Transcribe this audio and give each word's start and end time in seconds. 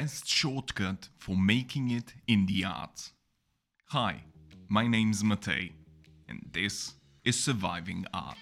best 0.00 0.26
shortcut 0.26 1.08
for 1.16 1.36
making 1.36 1.88
it 1.88 2.14
in 2.26 2.46
the 2.46 2.64
arts. 2.64 3.12
Hi, 3.90 4.24
my 4.68 4.88
name's 4.88 5.22
Matei, 5.22 5.70
and 6.28 6.50
this 6.50 6.94
is 7.24 7.38
Surviving 7.38 8.04
Art. 8.12 8.36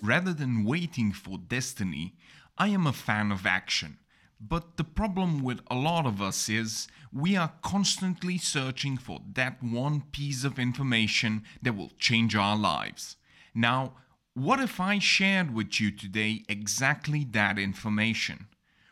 Rather 0.00 0.32
than 0.32 0.64
waiting 0.64 1.10
for 1.10 1.36
destiny, 1.36 2.14
I 2.56 2.68
am 2.68 2.86
a 2.86 2.92
fan 2.92 3.32
of 3.32 3.44
action. 3.44 3.98
But 4.44 4.76
the 4.76 4.84
problem 4.84 5.44
with 5.44 5.60
a 5.70 5.76
lot 5.76 6.04
of 6.04 6.20
us 6.20 6.48
is 6.48 6.88
we 7.12 7.36
are 7.36 7.52
constantly 7.62 8.38
searching 8.38 8.98
for 8.98 9.20
that 9.34 9.62
one 9.62 10.02
piece 10.10 10.42
of 10.42 10.58
information 10.58 11.44
that 11.62 11.76
will 11.76 11.92
change 11.96 12.34
our 12.34 12.56
lives. 12.56 13.16
Now, 13.54 13.92
what 14.34 14.58
if 14.58 14.80
I 14.80 14.98
shared 14.98 15.54
with 15.54 15.80
you 15.80 15.92
today 15.92 16.42
exactly 16.48 17.24
that 17.30 17.56
information? 17.56 18.48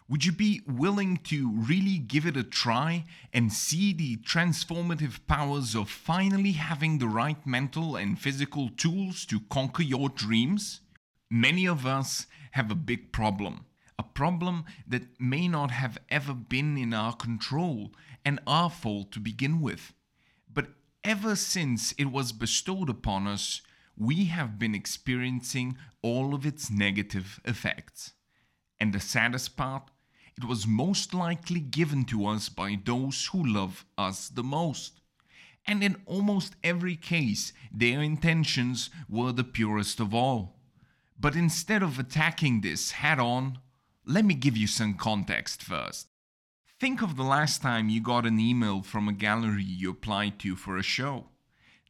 Would 0.09 0.25
you 0.25 0.33
be 0.33 0.63
willing 0.69 1.17
to 1.25 1.51
really 1.51 1.99
give 1.99 2.27
it 2.27 2.37
a 2.37 2.45
try 2.45 3.05
and 3.33 3.53
see 3.53 3.93
the 3.93 4.19
transformative 4.19 5.27
powers 5.27 5.75
of 5.75 5.91
finally 5.91 6.53
having 6.53 6.99
the 6.99 7.09
right 7.09 7.45
mental 7.45 7.97
and 7.97 8.21
physical 8.21 8.69
tools 8.77 9.25
to 9.27 9.41
conquer 9.41 9.83
your 9.83 10.11
dreams? 10.11 10.81
Many 11.29 11.67
of 11.67 11.87
us 11.87 12.27
have 12.53 12.71
a 12.71 12.77
big 12.77 13.13
problem, 13.13 13.65
a 14.01 14.15
problem 14.15 14.65
that 14.87 15.21
may 15.21 15.47
not 15.47 15.71
have 15.71 15.99
ever 16.09 16.33
been 16.33 16.79
in 16.79 16.95
our 16.95 17.13
control 17.13 17.93
and 18.25 18.41
our 18.47 18.71
fault 18.71 19.13
to 19.13 19.21
begin 19.21 19.61
with. 19.61 19.93
But 20.51 20.69
ever 21.05 21.37
since 21.37 21.93
it 21.99 22.11
was 22.11 22.33
bestowed 22.33 22.89
upon 22.89 23.27
us, 23.27 23.61
we 23.99 24.25
have 24.37 24.59
been 24.59 24.75
experiencing 24.75 25.77
all 26.01 26.35
of 26.35 26.47
its 26.47 26.71
negative 26.71 27.41
effects. 27.45 28.15
And 28.81 28.95
the 28.95 29.01
saddest 29.01 29.55
part, 29.55 29.91
it 30.35 30.45
was 30.45 30.67
most 30.67 31.13
likely 31.13 31.61
given 31.61 32.07
to 32.07 32.25
us 32.25 32.49
by 32.49 32.79
those 32.83 33.27
who 33.27 33.47
love 33.47 33.85
us 33.99 34.31
the 34.31 34.43
most. 34.43 35.03
And 35.67 35.85
in 35.85 36.01
almost 36.07 36.57
every 36.65 36.97
case, 36.97 37.53
their 37.71 38.01
intentions 38.01 38.89
were 39.11 39.33
the 39.33 39.45
purest 39.45 40.01
of 40.01 40.15
all. 40.15 40.57
But 41.19 41.37
instead 41.37 41.83
of 41.83 41.99
attacking 41.99 42.63
this 42.63 42.93
head 42.93 43.19
on, 43.19 43.59
let 44.07 44.25
me 44.25 44.35
give 44.35 44.57
you 44.57 44.67
some 44.67 44.95
context 44.95 45.63
first. 45.63 46.09
Think 46.79 47.03
of 47.03 47.17
the 47.17 47.23
last 47.23 47.61
time 47.61 47.89
you 47.89 48.01
got 48.01 48.25
an 48.25 48.41
email 48.41 48.83
from 48.83 49.09
a 49.09 49.13
gallery 49.13 49.63
you 49.63 49.91
applied 49.91 50.39
to 50.41 50.57
for 50.57 50.79
a 50.79 50.83
show. 50.83 51.27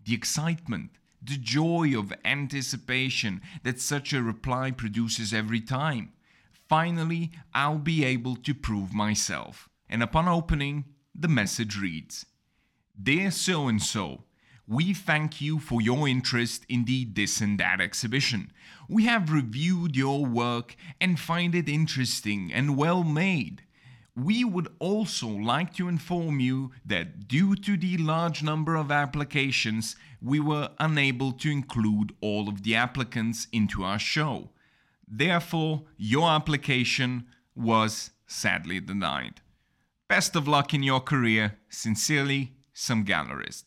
The 0.05 0.15
excitement, 0.15 0.91
the 1.23 1.37
joy 1.37 1.97
of 1.97 2.13
anticipation 2.25 3.41
that 3.63 3.81
such 3.81 4.13
a 4.13 4.23
reply 4.23 4.71
produces 4.73 5.33
every 5.33 5.61
time. 5.61 6.13
Finally, 6.69 7.31
I'll 7.55 7.79
be 7.79 8.05
able 8.05 8.37
to 8.37 8.55
prove 8.55 8.93
myself. 8.93 9.69
And 9.89 10.03
upon 10.03 10.29
opening, 10.29 10.87
the 11.15 11.29
message 11.29 11.79
reads 11.79 12.27
Dear 13.01 13.31
so 13.31 13.69
and 13.69 13.83
so, 13.83 14.25
we 14.71 14.95
thank 14.95 15.41
you 15.41 15.59
for 15.59 15.83
your 15.83 16.07
interest 16.07 16.65
in 16.69 16.85
the 16.85 17.05
This 17.05 17.41
and 17.41 17.59
That 17.59 17.81
exhibition. 17.81 18.53
We 18.89 19.05
have 19.05 19.33
reviewed 19.33 19.97
your 19.97 20.25
work 20.25 20.77
and 21.01 21.19
find 21.19 21.57
it 21.57 21.69
interesting 21.69 22.53
and 22.53 22.77
well 22.77 23.03
made. 23.03 23.63
We 24.15 24.45
would 24.45 24.69
also 24.79 25.27
like 25.27 25.75
to 25.75 25.89
inform 25.89 26.39
you 26.39 26.71
that 26.87 27.27
due 27.27 27.57
to 27.57 27.77
the 27.77 27.97
large 27.97 28.45
number 28.45 28.77
of 28.77 28.93
applications, 28.93 29.97
we 30.23 30.39
were 30.39 30.71
unable 30.79 31.33
to 31.33 31.51
include 31.51 32.13
all 32.21 32.49
of 32.49 32.63
the 32.63 32.77
applicants 32.77 33.49
into 33.53 33.83
our 33.83 33.99
show. 33.99 34.51
Therefore, 35.09 35.83
your 35.97 36.31
application 36.31 37.27
was 37.57 38.11
sadly 38.29 38.79
denied. 38.79 39.41
Best 40.07 40.37
of 40.37 40.47
luck 40.47 40.73
in 40.73 40.85
your 40.85 41.01
career. 41.01 41.59
Sincerely, 41.69 42.53
some 42.73 43.05
gallerist 43.05 43.65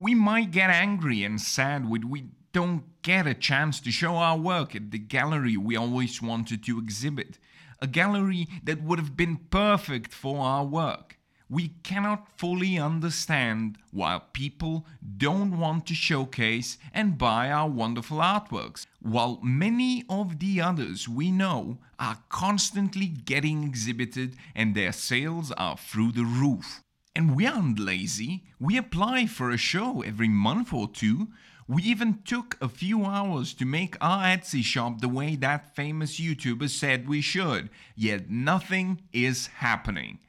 we 0.00 0.14
might 0.14 0.52
get 0.52 0.70
angry 0.70 1.24
and 1.24 1.40
sad 1.40 1.88
when 1.88 2.08
we 2.08 2.26
don't 2.52 2.84
get 3.02 3.26
a 3.26 3.34
chance 3.34 3.80
to 3.80 3.90
show 3.90 4.14
our 4.14 4.38
work 4.38 4.74
at 4.76 4.90
the 4.90 4.98
gallery 4.98 5.56
we 5.56 5.76
always 5.76 6.22
wanted 6.22 6.62
to 6.64 6.78
exhibit. 6.78 7.38
A 7.80 7.86
gallery 7.86 8.46
that 8.62 8.82
would 8.82 8.98
have 8.98 9.16
been 9.16 9.36
perfect 9.50 10.12
for 10.12 10.40
our 10.40 10.64
work. 10.64 11.18
We 11.50 11.68
cannot 11.82 12.28
fully 12.38 12.78
understand 12.78 13.78
why 13.90 14.20
people 14.32 14.86
don't 15.16 15.58
want 15.58 15.86
to 15.86 15.94
showcase 15.94 16.76
and 16.92 17.18
buy 17.18 17.50
our 17.50 17.68
wonderful 17.68 18.18
artworks, 18.18 18.84
while 19.00 19.40
many 19.42 20.04
of 20.10 20.38
the 20.40 20.60
others 20.60 21.08
we 21.08 21.30
know 21.30 21.78
are 21.98 22.18
constantly 22.28 23.06
getting 23.06 23.64
exhibited 23.64 24.36
and 24.54 24.74
their 24.74 24.92
sales 24.92 25.50
are 25.52 25.78
through 25.78 26.12
the 26.12 26.24
roof. 26.24 26.82
And 27.14 27.34
we 27.34 27.46
aren't 27.46 27.78
lazy. 27.78 28.44
We 28.60 28.76
apply 28.76 29.26
for 29.26 29.50
a 29.50 29.56
show 29.56 30.02
every 30.02 30.28
month 30.28 30.72
or 30.72 30.88
two. 30.88 31.28
We 31.66 31.82
even 31.82 32.22
took 32.24 32.56
a 32.60 32.68
few 32.68 33.04
hours 33.04 33.52
to 33.54 33.66
make 33.66 33.96
our 34.00 34.22
Etsy 34.24 34.62
shop 34.62 35.00
the 35.00 35.08
way 35.08 35.36
that 35.36 35.74
famous 35.76 36.18
YouTuber 36.18 36.70
said 36.70 37.08
we 37.08 37.20
should, 37.20 37.68
yet 37.94 38.30
nothing 38.30 39.02
is 39.12 39.48
happening. 39.48 40.20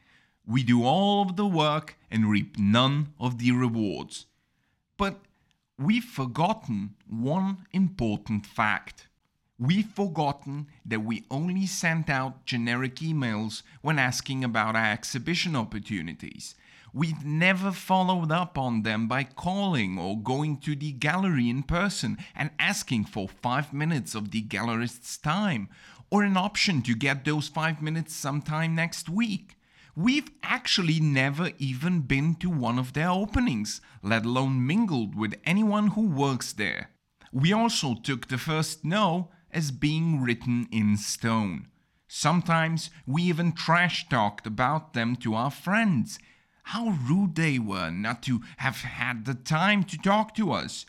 We 0.46 0.64
do 0.64 0.84
all 0.84 1.22
of 1.22 1.36
the 1.36 1.46
work 1.46 1.96
and 2.10 2.30
reap 2.30 2.58
none 2.58 3.14
of 3.20 3.38
the 3.38 3.52
rewards. 3.52 4.26
But 4.98 5.22
we've 5.78 6.04
forgotten 6.04 6.96
one 7.08 7.66
important 7.72 8.46
fact. 8.46 9.08
We've 9.60 9.86
forgotten 9.90 10.68
that 10.86 11.02
we 11.02 11.24
only 11.30 11.68
sent 11.68 12.10
out 12.10 12.46
generic 12.46 12.96
emails 12.96 13.62
when 13.82 14.00
asking 14.00 14.44
about 14.44 14.76
our 14.76 14.92
exhibition 14.92 15.56
opportunities. 15.56 16.56
We'd 16.94 17.26
never 17.26 17.72
followed 17.72 18.32
up 18.32 18.58
on 18.58 18.84
them 18.84 19.08
by 19.08 19.24
calling 19.24 20.00
or 20.00 20.20
going 20.20 20.58
to 20.62 20.76
the 20.76 20.92
gallery 20.92 21.50
in 21.50 21.64
person 21.64 22.18
and 22.36 22.52
asking 22.58 23.06
for 23.06 23.28
five 23.28 23.74
minutes 23.74 24.16
of 24.16 24.32
the 24.32 24.42
gallerist's 24.42 25.18
time, 25.18 25.70
or 26.10 26.24
an 26.24 26.38
option 26.38 26.82
to 26.84 26.96
get 26.96 27.26
those 27.26 27.48
five 27.48 27.82
minutes 27.82 28.16
sometime 28.16 28.74
next 28.76 29.10
week. 29.10 29.56
We've 29.96 30.30
actually 30.44 31.00
never 31.00 31.52
even 31.58 32.02
been 32.02 32.36
to 32.36 32.50
one 32.50 32.80
of 32.80 32.94
their 32.94 33.10
openings, 33.10 33.82
let 34.02 34.26
alone 34.26 34.66
mingled 34.66 35.16
with 35.16 35.40
anyone 35.46 35.90
who 35.90 36.08
works 36.08 36.54
there. 36.54 36.92
We 37.32 37.54
also 37.54 37.96
took 37.96 38.28
the 38.28 38.38
first 38.38 38.84
no 38.84 39.30
as 39.52 39.72
being 39.72 40.22
written 40.22 40.68
in 40.72 40.98
stone. 40.98 41.68
Sometimes 42.08 42.90
we 43.06 43.24
even 43.24 43.52
trash 43.52 44.10
talked 44.10 44.48
about 44.48 44.94
them 44.94 45.16
to 45.18 45.36
our 45.36 45.52
friends, 45.52 46.18
how 46.70 46.96
rude 47.10 47.34
they 47.34 47.58
were 47.58 47.90
not 47.90 48.22
to 48.22 48.42
have 48.58 48.82
had 48.82 49.26
the 49.26 49.34
time 49.34 49.84
to 49.84 49.98
talk 49.98 50.36
to 50.36 50.52
us. 50.52 50.86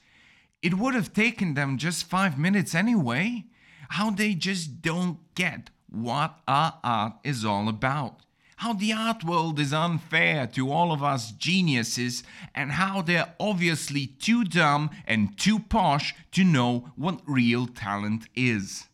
It 0.61 0.75
would 0.75 0.93
have 0.93 1.15
taken 1.15 1.55
them 1.55 1.79
just 1.79 2.05
five 2.05 2.39
minutes 2.39 2.75
anyway. 2.75 3.45
How 3.89 4.11
they 4.11 4.35
just 4.35 4.83
don't 4.83 5.19
get 5.35 5.71
what 5.89 6.39
our 6.47 6.75
art 6.85 7.15
is 7.25 7.47
all 7.47 7.67
about. 7.67 8.21
How 8.57 8.75
the 8.75 8.93
art 8.93 9.25
world 9.25 9.59
is 9.59 9.73
unfair 9.73 10.47
to 10.49 10.71
all 10.71 10.93
of 10.93 11.03
us 11.03 11.33
geniuses, 11.33 12.25
and 12.55 12.73
how 12.73 13.01
they're 13.01 13.35
obviously 13.41 14.07
too 14.07 14.45
dumb 14.45 14.91
and 15.07 15.39
too 15.39 15.59
posh 15.59 16.15
to 16.33 16.45
know 16.45 16.93
what 16.95 17.23
real 17.27 17.67
talent 17.67 18.29
is. 18.35 18.85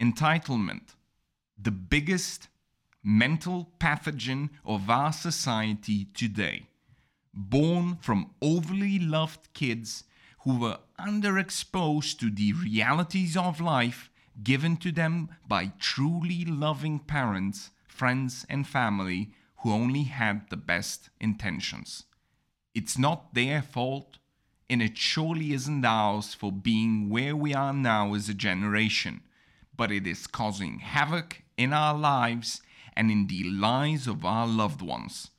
Entitlement. 0.00 0.94
The 1.60 1.72
biggest 1.72 2.48
mental 3.02 3.72
pathogen 3.78 4.50
of 4.64 4.90
our 4.90 5.12
society 5.12 6.06
today, 6.14 6.66
born 7.32 7.96
from 8.00 8.30
overly 8.42 8.98
loved 8.98 9.52
kids 9.54 10.04
who 10.40 10.58
were 10.58 10.78
underexposed 10.98 12.18
to 12.18 12.30
the 12.30 12.52
realities 12.52 13.36
of 13.36 13.60
life 13.60 14.10
given 14.42 14.76
to 14.76 14.92
them 14.92 15.28
by 15.46 15.72
truly 15.78 16.44
loving 16.44 16.98
parents, 16.98 17.70
friends, 17.86 18.46
and 18.48 18.66
family 18.66 19.32
who 19.58 19.72
only 19.72 20.04
had 20.04 20.48
the 20.50 20.56
best 20.56 21.10
intentions. 21.20 22.04
It's 22.74 22.96
not 22.96 23.34
their 23.34 23.62
fault, 23.62 24.18
and 24.70 24.80
it 24.80 24.96
surely 24.96 25.52
isn't 25.52 25.84
ours 25.84 26.34
for 26.34 26.52
being 26.52 27.08
where 27.08 27.34
we 27.34 27.54
are 27.54 27.72
now 27.72 28.14
as 28.14 28.28
a 28.28 28.34
generation, 28.34 29.22
but 29.76 29.90
it 29.90 30.06
is 30.06 30.26
causing 30.26 30.78
havoc 30.78 31.42
in 31.56 31.72
our 31.72 31.96
lives 31.96 32.62
and 32.98 33.10
in 33.10 33.28
the 33.28 33.44
lives 33.44 34.06
of 34.06 34.26
our 34.26 34.46
loved 34.46 34.82
ones. 34.82 35.30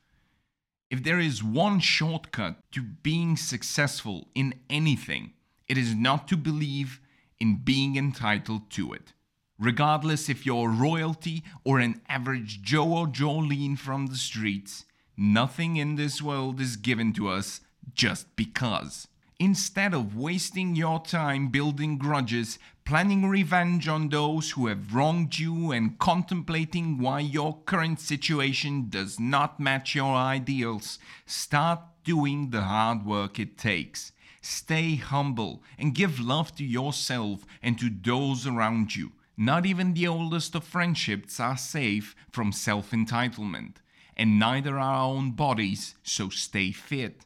If 0.89 1.03
there 1.03 1.19
is 1.19 1.43
one 1.43 1.79
shortcut 1.79 2.55
to 2.71 2.81
being 2.81 3.37
successful 3.37 4.29
in 4.33 4.55
anything, 4.67 5.33
it 5.67 5.77
is 5.77 5.93
not 5.93 6.27
to 6.29 6.37
believe 6.37 6.99
in 7.39 7.61
being 7.63 7.95
entitled 7.95 8.71
to 8.71 8.93
it. 8.93 9.13
Regardless 9.59 10.29
if 10.29 10.43
you're 10.43 10.69
royalty 10.69 11.43
or 11.63 11.79
an 11.79 12.01
average 12.09 12.63
Joe 12.63 12.91
or 12.91 13.05
Jolene 13.07 13.77
from 13.77 14.07
the 14.07 14.15
streets, 14.15 14.85
Nothing 15.21 15.75
in 15.75 15.95
this 15.97 16.21
world 16.21 16.61
is 16.61 16.77
given 16.77 17.11
to 17.11 17.27
us 17.27 17.59
just 17.93 18.37
because. 18.37 19.09
Instead 19.41 19.93
of 19.93 20.17
wasting 20.17 20.75
your 20.75 20.99
time 20.99 21.47
building 21.47 21.97
grudges, 21.97 22.59
planning 22.83 23.25
revenge 23.25 23.87
on 23.87 24.09
those 24.09 24.51
who 24.51 24.67
have 24.67 24.93
wronged 24.93 25.39
you, 25.39 25.71
and 25.71 25.97
contemplating 25.97 26.97
why 26.97 27.21
your 27.21 27.61
current 27.61 28.01
situation 28.01 28.89
does 28.89 29.17
not 29.17 29.57
match 29.57 29.95
your 29.95 30.13
ideals, 30.13 30.99
start 31.25 31.79
doing 32.03 32.49
the 32.49 32.63
hard 32.63 33.05
work 33.05 33.39
it 33.39 33.57
takes. 33.57 34.11
Stay 34.41 34.95
humble 34.95 35.63
and 35.77 35.95
give 35.95 36.19
love 36.19 36.53
to 36.55 36.65
yourself 36.65 37.45
and 37.63 37.79
to 37.79 37.89
those 37.89 38.45
around 38.45 38.93
you. 38.93 39.13
Not 39.37 39.65
even 39.65 39.93
the 39.93 40.07
oldest 40.07 40.53
of 40.53 40.65
friendships 40.65 41.39
are 41.39 41.55
safe 41.55 42.13
from 42.29 42.51
self 42.51 42.91
entitlement, 42.91 43.75
and 44.17 44.37
neither 44.37 44.75
are 44.75 44.79
our 44.79 45.15
own 45.15 45.31
bodies, 45.31 45.95
so 46.03 46.27
stay 46.27 46.73
fit. 46.73 47.25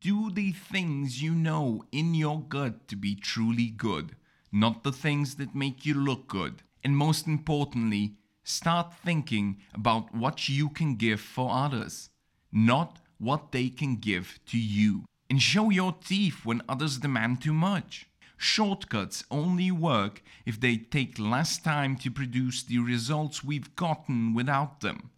Do 0.00 0.30
the 0.30 0.52
things 0.52 1.22
you 1.22 1.34
know 1.34 1.84
in 1.90 2.14
your 2.14 2.42
gut 2.42 2.86
to 2.88 2.96
be 2.96 3.14
truly 3.14 3.68
good, 3.68 4.16
not 4.52 4.82
the 4.82 4.92
things 4.92 5.36
that 5.36 5.54
make 5.54 5.86
you 5.86 5.94
look 5.94 6.28
good. 6.28 6.62
And 6.84 6.96
most 6.96 7.26
importantly, 7.26 8.14
start 8.44 8.94
thinking 8.94 9.58
about 9.74 10.14
what 10.14 10.48
you 10.48 10.68
can 10.68 10.96
give 10.96 11.20
for 11.20 11.50
others, 11.52 12.10
not 12.52 12.98
what 13.18 13.52
they 13.52 13.68
can 13.68 13.96
give 13.96 14.38
to 14.46 14.58
you. 14.58 15.04
And 15.30 15.40
show 15.40 15.70
your 15.70 15.94
teeth 16.04 16.44
when 16.44 16.62
others 16.68 16.98
demand 16.98 17.42
too 17.42 17.54
much. 17.54 18.06
Shortcuts 18.36 19.24
only 19.30 19.70
work 19.70 20.22
if 20.44 20.60
they 20.60 20.76
take 20.76 21.18
less 21.18 21.58
time 21.58 21.96
to 21.96 22.10
produce 22.10 22.62
the 22.62 22.78
results 22.78 23.42
we've 23.42 23.74
gotten 23.76 24.34
without 24.34 24.80
them. 24.80 25.10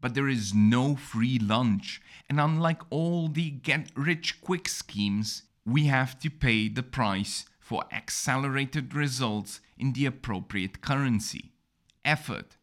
But 0.00 0.14
there 0.14 0.28
is 0.28 0.54
no 0.54 0.94
free 0.94 1.38
lunch, 1.38 2.00
and 2.28 2.40
unlike 2.40 2.82
all 2.90 3.28
the 3.28 3.50
get 3.50 3.90
rich 3.96 4.40
quick 4.40 4.68
schemes, 4.68 5.42
we 5.64 5.86
have 5.86 6.18
to 6.20 6.30
pay 6.30 6.68
the 6.68 6.82
price 6.82 7.46
for 7.58 7.84
accelerated 7.92 8.94
results 8.94 9.60
in 9.76 9.92
the 9.92 10.06
appropriate 10.06 10.80
currency 10.80 11.52
effort. 12.04 12.56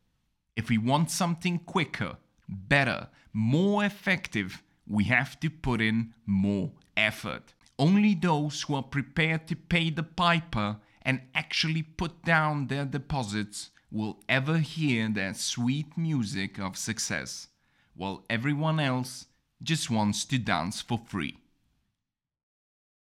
If 0.55 0.69
we 0.69 0.77
want 0.77 1.11
something 1.11 1.59
quicker, 1.59 2.17
better, 2.47 3.09
more 3.33 3.83
effective, 3.83 4.63
we 4.87 5.03
have 5.05 5.39
to 5.41 5.49
put 5.49 5.81
in 5.81 6.13
more 6.25 6.71
effort. 6.95 7.53
Only 7.77 8.15
those 8.15 8.61
who 8.61 8.75
are 8.75 8.83
prepared 8.83 9.47
to 9.47 9.55
pay 9.55 9.89
the 9.89 10.03
piper 10.03 10.77
and 11.01 11.21
actually 11.35 11.83
put 11.83 12.23
down 12.23 12.67
their 12.67 12.85
deposits 12.85 13.71
will 13.95 14.19
ever 14.27 14.57
hear 14.57 15.07
that 15.09 15.37
sweet 15.37 15.97
music 15.97 16.59
of 16.59 16.75
success, 16.77 17.47
while 17.95 18.25
everyone 18.29 18.77
else 18.77 19.27
just 19.63 19.89
wants 19.89 20.25
to 20.25 20.37
dance 20.37 20.81
for 20.81 20.99
free. 21.07 21.37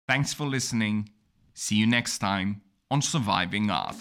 Thanks 0.05 0.33
for 0.33 0.45
listening. 0.45 1.09
See 1.53 1.75
you 1.75 1.87
next 1.87 2.19
time 2.19 2.61
on 2.91 3.01
Surviving 3.01 3.71
Art. 3.71 3.95